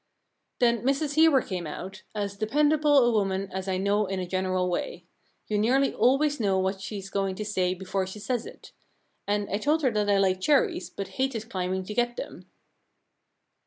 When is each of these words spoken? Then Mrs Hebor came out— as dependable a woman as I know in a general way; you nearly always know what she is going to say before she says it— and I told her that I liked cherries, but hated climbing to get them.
Then 0.57 0.81
Mrs 0.81 1.13
Hebor 1.15 1.43
came 1.43 1.67
out— 1.67 2.01
as 2.25 2.35
dependable 2.35 3.05
a 3.05 3.11
woman 3.11 3.51
as 3.51 3.67
I 3.67 3.77
know 3.77 4.07
in 4.07 4.19
a 4.19 4.25
general 4.25 4.67
way; 4.67 5.05
you 5.45 5.59
nearly 5.59 5.93
always 5.93 6.39
know 6.39 6.57
what 6.57 6.81
she 6.81 6.97
is 6.97 7.11
going 7.11 7.35
to 7.35 7.45
say 7.45 7.75
before 7.75 8.07
she 8.07 8.17
says 8.17 8.47
it— 8.47 8.71
and 9.27 9.47
I 9.51 9.59
told 9.59 9.83
her 9.83 9.91
that 9.91 10.09
I 10.09 10.17
liked 10.17 10.41
cherries, 10.41 10.89
but 10.89 11.07
hated 11.19 11.51
climbing 11.51 11.83
to 11.83 11.93
get 11.93 12.15
them. 12.15 12.49